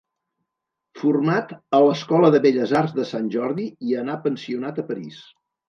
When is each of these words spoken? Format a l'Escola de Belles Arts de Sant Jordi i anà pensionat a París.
Format 1.01 1.53
a 1.57 1.83
l'Escola 1.83 2.33
de 2.37 2.41
Belles 2.47 2.75
Arts 2.81 2.97
de 2.97 3.07
Sant 3.13 3.29
Jordi 3.39 3.69
i 3.91 3.95
anà 4.07 4.19
pensionat 4.27 4.85
a 4.87 4.91
París. 4.93 5.25